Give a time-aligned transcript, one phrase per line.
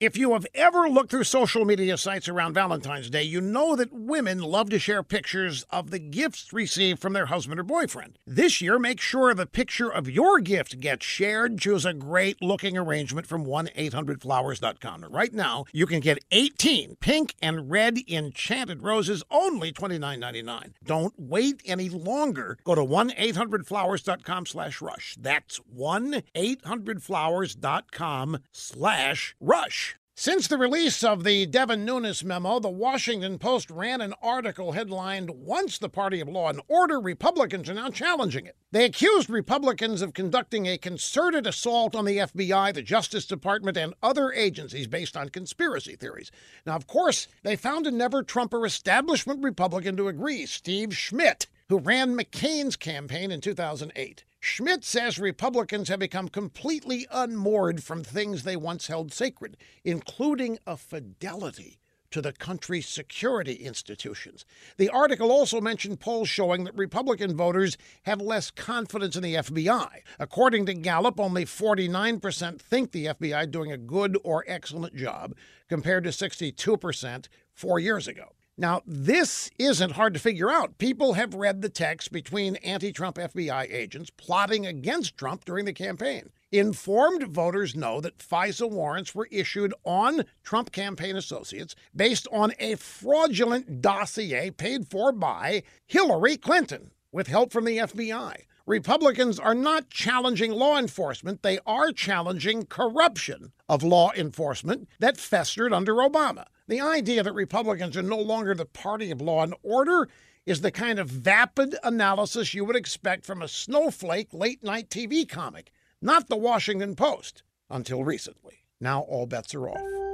[0.00, 3.92] If you have ever looked through social media sites around Valentine's Day, you know that
[3.92, 8.18] women love to share pictures of the gifts received from their husband or boyfriend.
[8.26, 11.58] This year, make sure the picture of your gift gets shared.
[11.58, 15.04] Choose a great looking arrangement from 1-800-Flowers.com.
[15.10, 20.72] Right now, you can get 18 pink and red enchanted roses, only $29.99.
[20.82, 22.56] Don't wait any longer.
[22.64, 25.16] Go to 1-800-Flowers.com slash rush.
[25.20, 29.89] That's 1-800-Flowers.com slash rush.
[30.20, 35.30] Since the release of the Devin Nunes memo, the Washington Post ran an article headlined
[35.30, 38.54] Once the Party of Law and Order, Republicans are now challenging it.
[38.70, 43.94] They accused Republicans of conducting a concerted assault on the FBI, the Justice Department, and
[44.02, 46.30] other agencies based on conspiracy theories.
[46.66, 51.78] Now, of course, they found a never Trumper establishment Republican to agree, Steve Schmidt, who
[51.78, 54.24] ran McCain's campaign in 2008.
[54.40, 60.78] Schmidt says Republicans have become completely unmoored from things they once held sacred, including a
[60.78, 61.78] fidelity
[62.10, 64.44] to the country's security institutions.
[64.78, 70.00] The article also mentioned polls showing that Republican voters have less confidence in the FBI.
[70.18, 75.34] According to Gallup, only 49% think the FBI doing a good or excellent job,
[75.68, 78.32] compared to 62% four years ago.
[78.60, 80.76] Now, this isn't hard to figure out.
[80.76, 85.72] People have read the text between anti Trump FBI agents plotting against Trump during the
[85.72, 86.28] campaign.
[86.52, 92.74] Informed voters know that FISA warrants were issued on Trump campaign associates based on a
[92.74, 98.42] fraudulent dossier paid for by Hillary Clinton with help from the FBI.
[98.70, 105.72] Republicans are not challenging law enforcement, they are challenging corruption of law enforcement that festered
[105.72, 106.44] under Obama.
[106.68, 110.08] The idea that Republicans are no longer the party of law and order
[110.46, 115.28] is the kind of vapid analysis you would expect from a snowflake late night TV
[115.28, 118.58] comic, not the Washington Post, until recently.
[118.80, 120.10] Now all bets are off.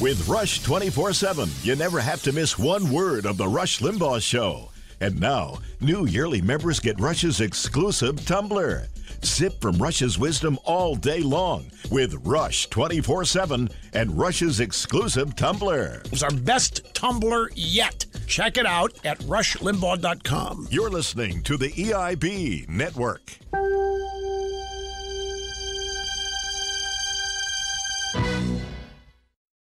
[0.00, 4.22] With Rush 24 7, you never have to miss one word of The Rush Limbaugh
[4.22, 4.70] Show.
[5.00, 8.86] And now, new yearly members get Rush's exclusive tumbler.
[9.22, 16.00] Sip from Rush's wisdom all day long with Rush 24 7 and Rush's exclusive tumbler.
[16.12, 18.06] It's our best tumbler yet.
[18.28, 20.68] Check it out at rushlimbaugh.com.
[20.70, 23.36] You're listening to the EIB Network.